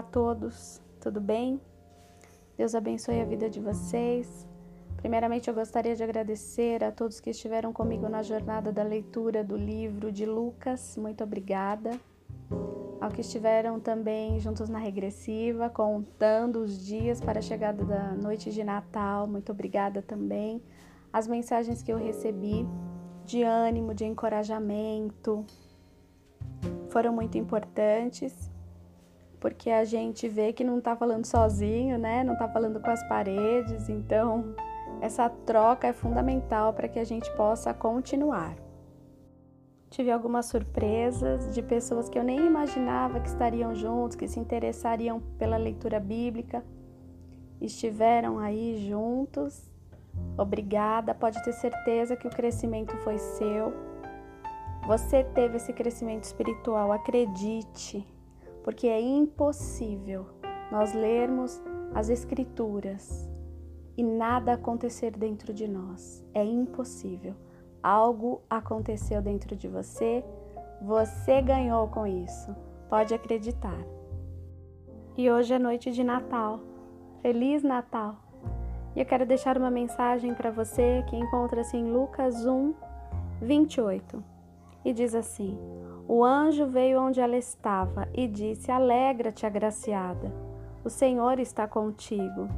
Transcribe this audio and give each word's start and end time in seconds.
Olá 0.00 0.08
a 0.08 0.12
todos, 0.12 0.80
tudo 0.98 1.20
bem? 1.20 1.60
Deus 2.56 2.74
abençoe 2.74 3.20
a 3.20 3.24
vida 3.26 3.50
de 3.50 3.60
vocês. 3.60 4.48
Primeiramente, 4.96 5.48
eu 5.48 5.54
gostaria 5.54 5.94
de 5.94 6.02
agradecer 6.02 6.82
a 6.82 6.90
todos 6.90 7.20
que 7.20 7.28
estiveram 7.28 7.70
comigo 7.70 8.08
na 8.08 8.22
jornada 8.22 8.72
da 8.72 8.82
leitura 8.82 9.44
do 9.44 9.58
livro 9.58 10.10
de 10.10 10.24
Lucas. 10.24 10.96
Muito 10.96 11.22
obrigada. 11.22 12.00
Ao 12.98 13.10
que 13.10 13.20
estiveram 13.20 13.78
também 13.78 14.40
juntos 14.40 14.70
na 14.70 14.78
regressiva, 14.78 15.68
contando 15.68 16.60
os 16.60 16.82
dias 16.82 17.20
para 17.20 17.40
a 17.40 17.42
chegada 17.42 17.84
da 17.84 18.14
noite 18.14 18.50
de 18.50 18.64
Natal. 18.64 19.26
Muito 19.26 19.52
obrigada 19.52 20.00
também. 20.00 20.62
As 21.12 21.28
mensagens 21.28 21.82
que 21.82 21.92
eu 21.92 21.98
recebi 21.98 22.66
de 23.26 23.42
ânimo, 23.42 23.92
de 23.92 24.06
encorajamento, 24.06 25.44
foram 26.88 27.12
muito 27.12 27.36
importantes 27.36 28.49
porque 29.40 29.70
a 29.70 29.84
gente 29.84 30.28
vê 30.28 30.52
que 30.52 30.62
não 30.62 30.78
está 30.78 30.94
falando 30.94 31.24
sozinho, 31.24 31.98
né? 31.98 32.22
Não 32.22 32.34
está 32.34 32.46
falando 32.46 32.78
com 32.78 32.90
as 32.90 33.02
paredes, 33.08 33.88
então 33.88 34.54
essa 35.00 35.28
troca 35.30 35.88
é 35.88 35.92
fundamental 35.92 36.74
para 36.74 36.86
que 36.86 36.98
a 36.98 37.04
gente 37.04 37.30
possa 37.36 37.72
continuar. 37.72 38.54
Tive 39.88 40.10
algumas 40.12 40.46
surpresas 40.46 41.52
de 41.52 41.62
pessoas 41.62 42.08
que 42.08 42.18
eu 42.18 42.22
nem 42.22 42.46
imaginava 42.46 43.18
que 43.18 43.28
estariam 43.28 43.74
juntos, 43.74 44.16
que 44.16 44.28
se 44.28 44.38
interessariam 44.38 45.20
pela 45.38 45.56
leitura 45.56 45.98
bíblica, 45.98 46.62
estiveram 47.60 48.38
aí 48.38 48.86
juntos. 48.88 49.68
Obrigada, 50.36 51.14
pode 51.14 51.42
ter 51.42 51.52
certeza 51.54 52.14
que 52.14 52.28
o 52.28 52.30
crescimento 52.30 52.96
foi 52.98 53.18
seu. 53.18 53.72
Você 54.86 55.24
teve 55.24 55.56
esse 55.56 55.72
crescimento 55.72 56.24
espiritual, 56.24 56.92
acredite 56.92 58.06
porque 58.62 58.86
é 58.86 59.00
impossível 59.00 60.26
nós 60.70 60.94
lermos 60.94 61.60
as 61.94 62.08
Escrituras 62.08 63.28
e 63.96 64.02
nada 64.02 64.54
acontecer 64.54 65.16
dentro 65.16 65.52
de 65.52 65.66
nós. 65.66 66.24
É 66.32 66.44
impossível. 66.44 67.34
Algo 67.82 68.42
aconteceu 68.48 69.20
dentro 69.20 69.56
de 69.56 69.68
você, 69.68 70.24
você 70.80 71.42
ganhou 71.42 71.88
com 71.88 72.06
isso. 72.06 72.54
Pode 72.88 73.14
acreditar. 73.14 73.78
E 75.16 75.30
hoje 75.30 75.54
é 75.54 75.58
noite 75.58 75.90
de 75.90 76.04
Natal. 76.04 76.60
Feliz 77.20 77.62
Natal! 77.62 78.16
E 78.94 79.00
eu 79.00 79.06
quero 79.06 79.26
deixar 79.26 79.56
uma 79.56 79.70
mensagem 79.70 80.34
para 80.34 80.50
você 80.50 81.04
que 81.08 81.16
encontra-se 81.16 81.76
em 81.76 81.92
Lucas 81.92 82.46
1, 82.46 82.74
28. 83.40 84.24
E 84.84 84.92
diz 84.92 85.14
assim: 85.14 85.58
o 86.12 86.24
anjo 86.24 86.66
veio 86.66 87.00
onde 87.00 87.20
ela 87.20 87.36
estava 87.36 88.08
e 88.12 88.26
disse: 88.26 88.72
Alegra-te, 88.72 89.46
agraciada, 89.46 90.32
o 90.84 90.90
Senhor 90.90 91.38
está 91.38 91.68
contigo. 91.68 92.48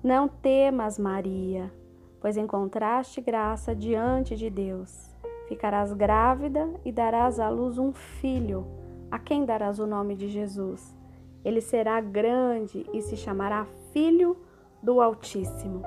Não 0.00 0.28
temas, 0.28 0.96
Maria, 0.96 1.68
pois 2.20 2.36
encontraste 2.36 3.20
graça 3.20 3.74
diante 3.74 4.36
de 4.36 4.48
Deus. 4.50 5.12
Ficarás 5.48 5.92
grávida 5.92 6.70
e 6.84 6.92
darás 6.92 7.40
à 7.40 7.48
luz 7.48 7.76
um 7.76 7.92
filho, 7.92 8.64
a 9.10 9.18
quem 9.18 9.44
darás 9.44 9.80
o 9.80 9.86
nome 9.86 10.14
de 10.14 10.28
Jesus. 10.28 10.96
Ele 11.44 11.60
será 11.60 12.00
grande 12.00 12.88
e 12.92 13.02
se 13.02 13.16
chamará 13.16 13.66
Filho 13.92 14.36
do 14.80 15.00
Altíssimo. 15.00 15.82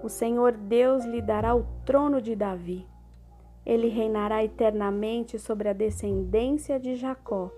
O 0.00 0.08
Senhor 0.08 0.52
Deus 0.52 1.04
lhe 1.04 1.20
dará 1.20 1.56
o 1.56 1.66
trono 1.84 2.22
de 2.22 2.36
Davi 2.36 2.86
ele 3.64 3.88
reinará 3.88 4.44
eternamente 4.44 5.38
sobre 5.38 5.68
a 5.68 5.72
descendência 5.72 6.78
de 6.78 6.96
Jacó, 6.96 7.50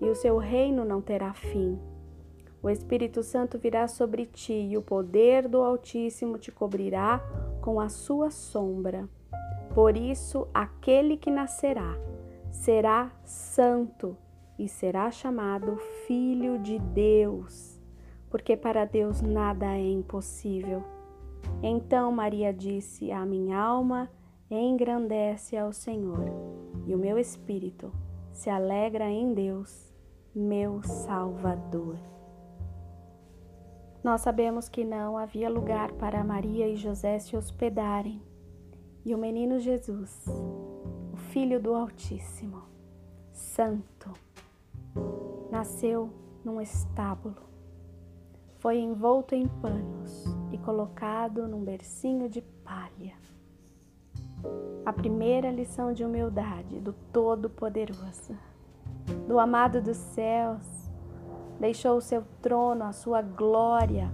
e 0.00 0.08
o 0.08 0.14
seu 0.14 0.38
reino 0.38 0.84
não 0.84 1.00
terá 1.00 1.32
fim. 1.32 1.78
O 2.62 2.68
Espírito 2.68 3.22
Santo 3.22 3.58
virá 3.58 3.86
sobre 3.86 4.26
ti, 4.26 4.52
e 4.52 4.76
o 4.76 4.82
poder 4.82 5.48
do 5.48 5.62
Altíssimo 5.62 6.38
te 6.38 6.50
cobrirá 6.50 7.20
com 7.60 7.78
a 7.80 7.88
sua 7.88 8.30
sombra. 8.30 9.08
Por 9.74 9.96
isso, 9.96 10.48
aquele 10.52 11.16
que 11.16 11.30
nascerá 11.30 11.96
será 12.50 13.12
santo 13.24 14.16
e 14.58 14.68
será 14.68 15.10
chamado 15.10 15.76
Filho 16.06 16.58
de 16.58 16.78
Deus, 16.78 17.78
porque 18.30 18.56
para 18.56 18.84
Deus 18.84 19.20
nada 19.20 19.66
é 19.76 19.90
impossível. 19.90 20.82
Então 21.62 22.10
Maria 22.10 22.52
disse: 22.52 23.12
A 23.12 23.24
minha 23.24 23.58
alma 23.58 24.10
engrandece 24.50 25.56
ao 25.56 25.72
Senhor, 25.72 26.24
e 26.86 26.94
o 26.94 26.98
meu 26.98 27.18
espírito 27.18 27.92
se 28.32 28.48
alegra 28.48 29.10
em 29.10 29.34
Deus, 29.34 29.92
meu 30.34 30.82
Salvador. 30.82 31.96
Nós 34.04 34.20
sabemos 34.20 34.68
que 34.68 34.84
não 34.84 35.18
havia 35.18 35.50
lugar 35.50 35.90
para 35.92 36.22
Maria 36.22 36.68
e 36.68 36.76
José 36.76 37.18
se 37.18 37.36
hospedarem, 37.36 38.22
e 39.04 39.14
o 39.14 39.18
menino 39.18 39.58
Jesus, 39.58 40.24
o 41.12 41.16
Filho 41.16 41.60
do 41.60 41.74
Altíssimo, 41.74 42.62
Santo, 43.32 44.12
nasceu 45.50 46.10
num 46.44 46.60
estábulo, 46.60 47.42
foi 48.58 48.78
envolto 48.78 49.34
em 49.34 49.48
panos 49.48 50.24
e 50.52 50.58
colocado 50.58 51.48
num 51.48 51.64
bercinho 51.64 52.28
de 52.28 52.40
palha 52.40 53.14
a 54.86 54.92
primeira 54.92 55.50
lição 55.50 55.92
de 55.92 56.04
humildade 56.04 56.78
do 56.78 56.92
Todo-Poderoso, 57.12 58.36
do 59.26 59.36
amado 59.40 59.82
dos 59.82 59.96
céus, 59.96 60.64
deixou 61.58 61.96
o 61.96 62.00
seu 62.00 62.22
trono, 62.40 62.84
a 62.84 62.92
sua 62.92 63.20
glória, 63.20 64.08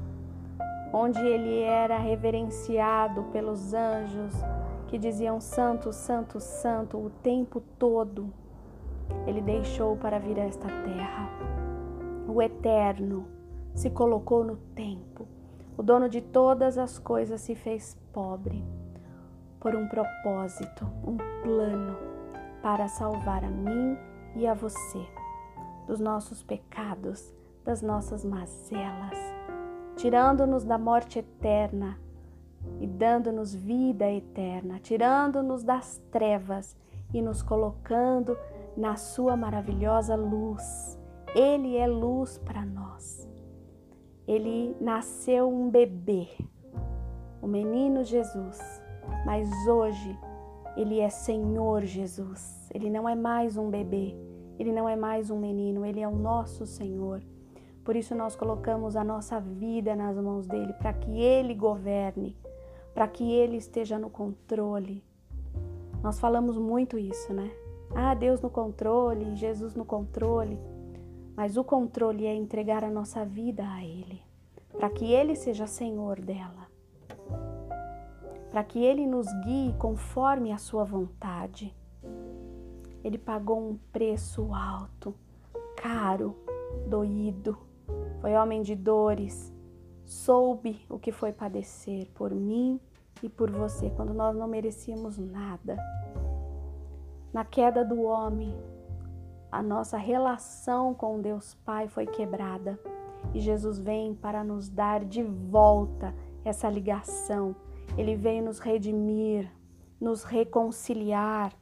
onde 0.90 1.20
ele 1.20 1.60
era 1.60 1.98
reverenciado 1.98 3.24
pelos 3.24 3.74
anjos 3.74 4.32
que 4.88 4.96
diziam 4.96 5.42
Santo, 5.42 5.92
Santo, 5.92 6.40
Santo 6.40 6.96
o 6.96 7.10
tempo 7.22 7.60
todo. 7.78 8.32
Ele 9.26 9.42
deixou 9.42 9.94
para 9.96 10.18
vir 10.18 10.38
a 10.40 10.44
esta 10.44 10.68
terra. 10.68 11.28
O 12.26 12.40
Eterno 12.40 13.26
se 13.74 13.90
colocou 13.90 14.42
no 14.42 14.56
tempo. 14.74 15.28
O 15.76 15.82
dono 15.82 16.08
de 16.08 16.22
todas 16.22 16.78
as 16.78 16.98
coisas 16.98 17.42
se 17.42 17.54
fez 17.54 17.94
pobre 18.10 18.64
por 19.62 19.76
um 19.76 19.86
propósito, 19.86 20.84
um 21.06 21.16
plano 21.40 21.96
para 22.60 22.88
salvar 22.88 23.44
a 23.44 23.48
mim 23.48 23.96
e 24.34 24.44
a 24.44 24.54
você 24.54 25.06
dos 25.86 26.00
nossos 26.00 26.42
pecados, 26.42 27.32
das 27.64 27.80
nossas 27.80 28.24
mazelas, 28.24 29.16
tirando-nos 29.94 30.64
da 30.64 30.76
morte 30.76 31.20
eterna 31.20 31.96
e 32.80 32.88
dando-nos 32.88 33.54
vida 33.54 34.10
eterna, 34.10 34.80
tirando-nos 34.80 35.62
das 35.62 36.02
trevas 36.10 36.76
e 37.14 37.22
nos 37.22 37.40
colocando 37.40 38.36
na 38.76 38.96
sua 38.96 39.36
maravilhosa 39.36 40.16
luz. 40.16 40.98
Ele 41.36 41.76
é 41.76 41.86
luz 41.86 42.36
para 42.36 42.66
nós. 42.66 43.28
Ele 44.26 44.76
nasceu 44.80 45.48
um 45.48 45.70
bebê, 45.70 46.28
o 47.40 47.46
menino 47.46 48.02
Jesus 48.02 48.81
mas 49.24 49.48
hoje 49.66 50.18
ele 50.76 51.00
é 51.00 51.08
Senhor 51.08 51.84
Jesus. 51.84 52.68
Ele 52.74 52.90
não 52.90 53.08
é 53.08 53.14
mais 53.14 53.56
um 53.56 53.70
bebê, 53.70 54.16
ele 54.58 54.72
não 54.72 54.88
é 54.88 54.96
mais 54.96 55.30
um 55.30 55.38
menino, 55.38 55.84
ele 55.84 56.00
é 56.00 56.08
o 56.08 56.16
nosso 56.16 56.66
Senhor. 56.66 57.22
Por 57.84 57.96
isso 57.96 58.14
nós 58.14 58.34
colocamos 58.36 58.96
a 58.96 59.04
nossa 59.04 59.40
vida 59.40 59.94
nas 59.94 60.16
mãos 60.16 60.46
dele, 60.46 60.72
para 60.74 60.92
que 60.92 61.20
ele 61.20 61.54
governe, 61.54 62.36
para 62.94 63.08
que 63.08 63.30
ele 63.32 63.56
esteja 63.56 63.98
no 63.98 64.08
controle. 64.08 65.02
Nós 66.02 66.18
falamos 66.18 66.56
muito 66.56 66.98
isso, 66.98 67.32
né? 67.32 67.50
Ah, 67.94 68.14
Deus 68.14 68.40
no 68.40 68.50
controle, 68.50 69.36
Jesus 69.36 69.74
no 69.74 69.84
controle. 69.84 70.58
Mas 71.36 71.56
o 71.56 71.64
controle 71.64 72.26
é 72.26 72.34
entregar 72.34 72.84
a 72.84 72.90
nossa 72.90 73.24
vida 73.24 73.64
a 73.66 73.84
ele, 73.84 74.22
para 74.72 74.88
que 74.90 75.12
ele 75.12 75.34
seja 75.34 75.66
Senhor 75.66 76.20
dela 76.20 76.71
para 78.52 78.62
que 78.62 78.84
Ele 78.84 79.06
nos 79.06 79.26
guie 79.44 79.74
conforme 79.78 80.52
a 80.52 80.58
Sua 80.58 80.84
vontade. 80.84 81.74
Ele 83.02 83.16
pagou 83.16 83.58
um 83.58 83.78
preço 83.90 84.54
alto, 84.54 85.14
caro, 85.74 86.36
doído, 86.86 87.56
foi 88.20 88.34
homem 88.34 88.60
de 88.60 88.76
dores, 88.76 89.52
soube 90.04 90.84
o 90.88 90.98
que 90.98 91.10
foi 91.10 91.32
padecer 91.32 92.10
por 92.14 92.30
mim 92.30 92.78
e 93.22 93.28
por 93.28 93.50
você 93.50 93.88
quando 93.90 94.12
nós 94.12 94.36
não 94.36 94.46
merecíamos 94.46 95.16
nada. 95.16 95.78
Na 97.32 97.46
queda 97.46 97.82
do 97.82 98.02
homem, 98.02 98.54
a 99.50 99.62
nossa 99.62 99.96
relação 99.96 100.92
com 100.92 101.22
Deus 101.22 101.54
Pai 101.64 101.88
foi 101.88 102.06
quebrada 102.06 102.78
e 103.32 103.40
Jesus 103.40 103.78
vem 103.78 104.14
para 104.14 104.44
nos 104.44 104.68
dar 104.68 105.04
de 105.04 105.22
volta 105.22 106.14
essa 106.44 106.68
ligação 106.68 107.56
ele 107.96 108.16
veio 108.16 108.42
nos 108.44 108.58
redimir, 108.58 109.50
nos 110.00 110.24
reconciliar, 110.24 111.52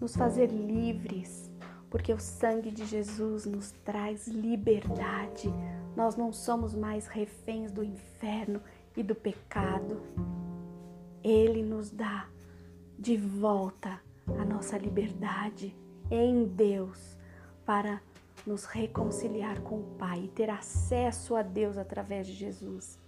nos 0.00 0.14
fazer 0.16 0.46
livres. 0.46 1.50
porque 1.90 2.12
o 2.12 2.18
sangue 2.18 2.70
de 2.70 2.84
Jesus 2.84 3.46
nos 3.46 3.72
traz 3.82 4.28
liberdade. 4.28 5.48
Nós 5.96 6.16
não 6.16 6.32
somos 6.32 6.74
mais 6.74 7.06
reféns 7.06 7.72
do 7.72 7.82
inferno 7.82 8.60
e 8.94 9.02
do 9.02 9.14
pecado. 9.14 10.02
Ele 11.24 11.62
nos 11.62 11.90
dá 11.90 12.28
de 12.98 13.16
volta 13.16 14.00
a 14.38 14.44
nossa 14.44 14.76
liberdade 14.76 15.74
em 16.10 16.44
Deus 16.44 17.16
para 17.64 18.02
nos 18.46 18.64
reconciliar 18.64 19.60
com 19.60 19.80
o 19.80 19.94
Pai 19.98 20.24
e 20.24 20.28
ter 20.28 20.50
acesso 20.50 21.34
a 21.36 21.42
Deus 21.42 21.76
através 21.76 22.26
de 22.26 22.34
Jesus. 22.34 22.98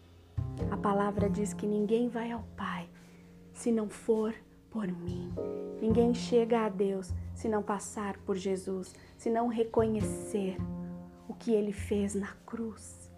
A 0.70 0.76
palavra 0.76 1.30
diz 1.30 1.52
que 1.52 1.66
ninguém 1.66 2.08
vai 2.08 2.30
ao 2.32 2.42
Pai 2.56 2.88
se 3.52 3.70
não 3.70 3.88
for 3.88 4.34
por 4.70 4.86
mim. 4.86 5.32
Ninguém 5.80 6.14
chega 6.14 6.66
a 6.66 6.68
Deus 6.68 7.12
se 7.34 7.48
não 7.48 7.62
passar 7.62 8.16
por 8.18 8.36
Jesus, 8.36 8.94
se 9.16 9.28
não 9.28 9.48
reconhecer 9.48 10.56
o 11.28 11.34
que 11.34 11.52
ele 11.52 11.72
fez 11.72 12.14
na 12.14 12.32
cruz. 12.46 13.10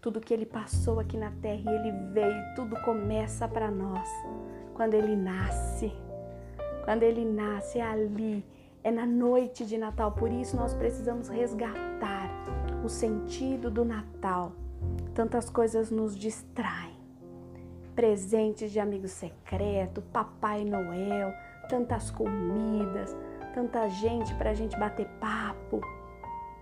Tudo 0.00 0.20
que 0.20 0.32
ele 0.32 0.46
passou 0.46 0.98
aqui 0.98 1.16
na 1.16 1.30
terra 1.30 1.70
e 1.70 1.74
ele 1.74 1.92
veio, 2.12 2.54
tudo 2.54 2.80
começa 2.82 3.46
para 3.46 3.70
nós 3.70 4.08
quando 4.74 4.94
ele 4.94 5.14
nasce. 5.14 5.92
Quando 6.84 7.02
ele 7.02 7.24
nasce 7.24 7.78
é 7.78 7.82
ali, 7.82 8.44
é 8.82 8.90
na 8.90 9.04
noite 9.04 9.66
de 9.66 9.76
Natal. 9.76 10.12
Por 10.12 10.32
isso 10.32 10.56
nós 10.56 10.72
precisamos 10.72 11.28
resgatar 11.28 12.30
o 12.82 12.88
sentido 12.88 13.70
do 13.70 13.84
Natal. 13.84 14.52
Tantas 15.14 15.50
coisas 15.50 15.90
nos 15.90 16.16
distraem. 16.16 16.98
Presentes 17.94 18.70
de 18.70 18.80
amigo 18.80 19.08
secreto, 19.08 20.00
Papai 20.00 20.64
Noel, 20.64 21.32
tantas 21.68 22.10
comidas, 22.10 23.16
tanta 23.52 23.88
gente 23.88 24.34
para 24.34 24.50
a 24.50 24.54
gente 24.54 24.78
bater 24.78 25.06
papo. 25.20 25.80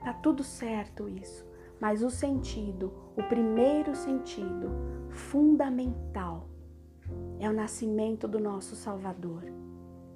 Tá 0.02 0.12
tudo 0.14 0.42
certo 0.42 1.08
isso. 1.08 1.46
Mas 1.80 2.02
o 2.02 2.10
sentido, 2.10 2.92
o 3.16 3.22
primeiro 3.22 3.94
sentido 3.94 4.70
fundamental 5.10 6.48
é 7.38 7.48
o 7.48 7.52
nascimento 7.52 8.26
do 8.26 8.40
nosso 8.40 8.74
Salvador, 8.74 9.44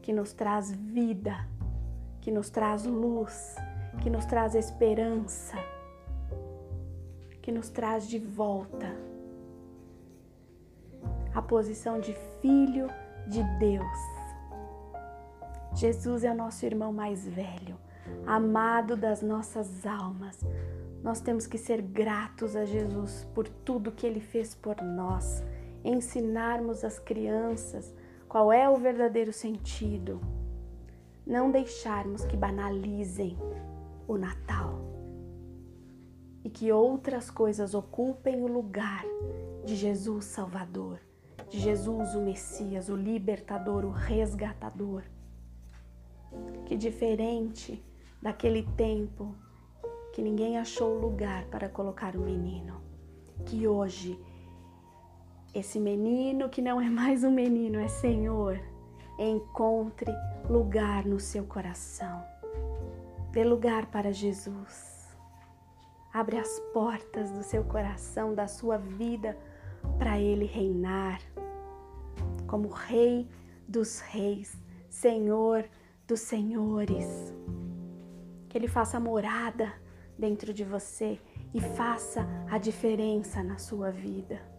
que 0.01 0.13
nos 0.13 0.33
traz 0.33 0.73
vida, 0.73 1.47
que 2.21 2.33
nos 2.33 2.51
traz 2.51 2.85
luz, 2.85 3.55
que 4.03 4.11
nos 4.11 4.27
traz 4.27 4.55
esperança, 4.55 5.57
que 7.43 7.51
nos 7.51 7.69
traz 7.69 8.09
de 8.09 8.19
volta 8.19 8.97
a 11.35 11.43
posição 11.43 11.99
de 11.99 12.15
filho 12.41 12.87
de 13.27 13.43
Deus. 13.59 13.99
Jesus 15.75 16.23
é 16.23 16.31
o 16.31 16.37
nosso 16.37 16.65
irmão 16.65 16.93
mais 16.93 17.27
velho, 17.27 17.77
amado 18.27 18.97
das 18.97 19.23
nossas 19.23 19.85
almas. 19.85 20.39
Nós 21.03 21.21
temos 21.21 21.47
que 21.47 21.59
ser 21.59 21.83
gratos 21.83 22.55
a 22.55 22.65
Jesus 22.65 23.27
por 23.35 23.49
tudo 23.49 23.91
que 23.91 24.07
ele 24.07 24.21
fez 24.21 24.55
por 24.55 24.81
nós 24.81 25.43
ensinarmos 25.85 26.85
às 26.85 27.01
crianças 27.01 27.93
qual 28.29 28.53
é 28.53 28.69
o 28.69 28.77
verdadeiro 28.77 29.33
sentido, 29.33 30.21
não 31.27 31.51
deixarmos 31.51 32.25
que 32.25 32.37
banalizem 32.37 33.37
o 34.07 34.17
Natal 34.17 34.92
e 36.45 36.51
que 36.51 36.73
outras 36.73 37.31
coisas 37.31 37.75
ocupem 37.75 38.43
o 38.43 38.47
lugar 38.47 39.05
de 39.65 39.77
Jesus 39.77 40.25
Salvador, 40.25 41.01
de 41.49 41.59
Jesus 41.61 42.15
o 42.15 42.21
Messias, 42.21 42.89
o 42.89 42.97
libertador, 42.97 43.85
o 43.85 43.91
resgatador. 43.91 45.03
Que 46.67 46.77
diferente 46.77 47.85
daquele 48.21 48.63
tempo 48.77 49.35
que 50.13 50.23
ninguém 50.23 50.59
achou 50.59 50.99
lugar 50.99 51.45
para 51.47 51.69
colocar 51.69 52.17
o 52.17 52.21
menino, 52.21 52.83
que 53.47 53.67
hoje 53.67 54.19
esse 55.55 55.79
menino 55.79 56.49
que 56.49 56.63
não 56.63 56.81
é 56.81 56.89
mais 56.89 57.25
um 57.25 57.31
menino, 57.31 57.79
é 57.79 57.89
Senhor, 57.89 58.59
encontre 59.19 60.11
lugar 60.49 61.05
no 61.05 61.21
seu 61.21 61.45
coração. 61.45 62.23
Dê 63.33 63.45
lugar 63.45 63.87
para 63.87 64.13
Jesus. 64.13 64.92
Abre 66.13 66.39
as 66.39 66.61
portas 66.73 67.31
do 67.31 67.43
seu 67.43 67.65
coração, 67.65 68.35
da 68.35 68.47
sua 68.47 68.77
vida, 68.77 69.37
para 69.99 70.19
Ele 70.19 70.45
reinar 70.45 71.21
como 72.47 72.69
Rei 72.69 73.29
dos 73.67 74.01
Reis, 74.01 74.61
Senhor 74.91 75.65
dos 76.07 76.21
Senhores. 76.21 77.35
Que 78.49 78.59
Ele 78.59 78.69
faça 78.69 79.01
morada 79.01 79.73
dentro 80.19 80.53
de 80.53 80.65
você 80.65 81.19
e 81.55 81.61
faça 81.61 82.27
a 82.51 82.59
diferença 82.59 83.43
na 83.43 83.57
sua 83.57 83.91
vida 83.91 84.53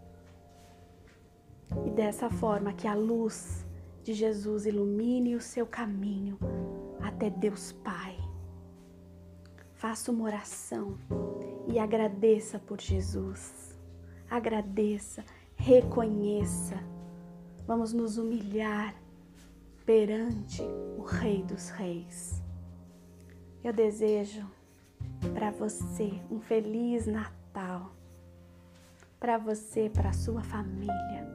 e 1.85 1.89
dessa 1.89 2.29
forma 2.29 2.73
que 2.73 2.87
a 2.87 2.93
luz 2.93 3.65
de 4.03 4.13
Jesus 4.13 4.65
ilumine 4.65 5.35
o 5.35 5.41
seu 5.41 5.65
caminho 5.65 6.37
até 7.01 7.29
Deus 7.29 7.71
Pai. 7.71 8.12
Faça 9.83 10.13
uma 10.13 10.23
oração 10.23 10.97
e 11.67 11.77
agradeça 11.77 12.57
por 12.57 12.79
Jesus. 12.79 13.77
Agradeça, 14.29 15.25
reconheça. 15.57 16.81
Vamos 17.67 17.91
nos 17.91 18.17
humilhar 18.17 18.95
perante 19.85 20.61
o 20.97 21.01
Rei 21.01 21.43
dos 21.43 21.67
Reis. 21.67 22.41
Eu 23.61 23.73
desejo 23.73 24.49
para 25.33 25.51
você 25.51 26.13
um 26.31 26.39
feliz 26.39 27.05
Natal. 27.05 27.93
Para 29.19 29.37
você, 29.37 29.89
para 29.89 30.13
sua 30.13 30.41
família 30.43 31.27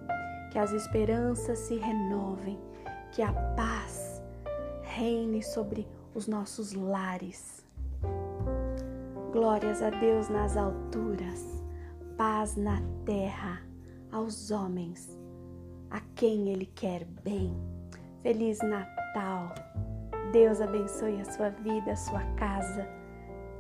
que 0.51 0.59
as 0.59 0.73
esperanças 0.73 1.59
se 1.59 1.77
renovem, 1.77 2.59
que 3.13 3.21
a 3.21 3.31
paz 3.55 4.23
reine 4.85 5.43
sobre 5.43 5.87
os 6.15 6.27
nossos 6.27 6.73
lares. 6.73 7.68
Glórias 9.33 9.83
a 9.83 9.91
Deus 9.91 10.31
nas 10.31 10.57
alturas, 10.57 11.63
paz 12.17 12.57
na 12.57 12.81
terra 13.05 13.63
aos 14.11 14.51
homens, 14.51 15.19
a 15.91 16.01
quem 16.15 16.49
Ele 16.49 16.65
quer 16.65 17.05
bem. 17.05 17.55
Feliz 18.23 18.59
Natal! 18.61 19.55
Deus 20.33 20.63
abençoe 20.63 21.21
a 21.21 21.25
sua 21.27 21.51
vida, 21.51 21.93
a 21.93 21.97
sua 21.97 22.25
casa 22.37 22.89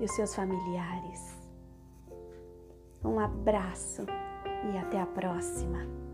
e 0.00 0.04
os 0.04 0.10
seus 0.12 0.34
familiares. 0.34 1.38
Um 3.04 3.18
abraço 3.18 4.06
e 4.72 4.78
até 4.78 5.02
a 5.02 5.06
próxima. 5.06 6.07